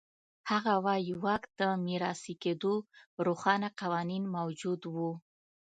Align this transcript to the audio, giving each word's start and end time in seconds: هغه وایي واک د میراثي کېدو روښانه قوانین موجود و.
هغه 0.49 0.73
وایي 0.85 1.13
واک 1.23 1.43
د 1.59 1.61
میراثي 1.85 2.35
کېدو 2.43 2.73
روښانه 3.25 3.69
قوانین 3.79 4.23
موجود 4.35 4.81
و. 4.93 4.95